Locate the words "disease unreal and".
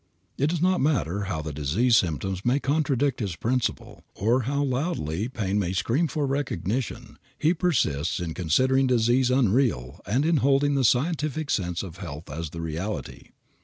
8.87-10.25